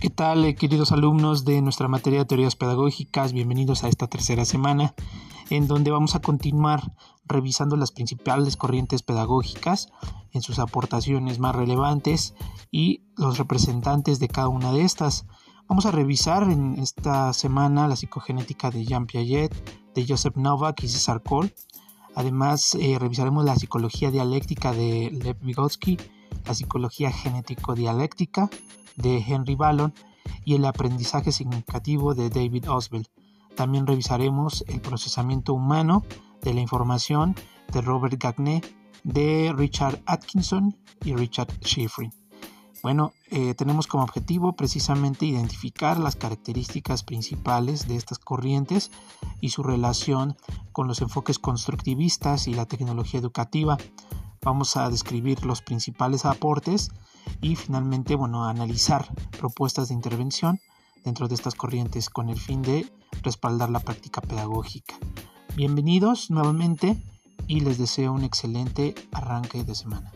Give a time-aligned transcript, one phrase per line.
[0.00, 3.32] ¿Qué tal, eh, queridos alumnos de nuestra materia de teorías pedagógicas?
[3.32, 4.94] Bienvenidos a esta tercera semana,
[5.50, 6.92] en donde vamos a continuar
[7.26, 9.88] revisando las principales corrientes pedagógicas
[10.30, 12.34] en sus aportaciones más relevantes
[12.70, 15.26] y los representantes de cada una de estas.
[15.66, 19.52] Vamos a revisar en esta semana la psicogenética de Jean Piaget,
[19.96, 21.52] de Joseph Novak y César Cole.
[22.14, 25.98] Además, eh, revisaremos la psicología dialéctica de Lev Vygotsky,
[26.48, 28.48] la psicología genético-dialéctica,
[28.96, 29.94] de Henry Ballon
[30.44, 33.06] y el aprendizaje significativo de David Oswald.
[33.54, 36.04] También revisaremos el procesamiento humano
[36.42, 37.36] de la información
[37.72, 38.62] de Robert Gagné,
[39.04, 42.12] de Richard Atkinson y Richard Schifrin.
[42.82, 48.90] Bueno, eh, tenemos como objetivo precisamente identificar las características principales de estas corrientes
[49.40, 50.36] y su relación
[50.72, 53.76] con los enfoques constructivistas y la tecnología educativa.
[54.42, 56.90] Vamos a describir los principales aportes
[57.40, 59.06] y finalmente, bueno, analizar
[59.38, 60.60] propuestas de intervención
[61.04, 62.90] dentro de estas corrientes con el fin de
[63.22, 64.94] respaldar la práctica pedagógica.
[65.56, 66.96] Bienvenidos nuevamente
[67.46, 70.12] y les deseo un excelente arranque de semana.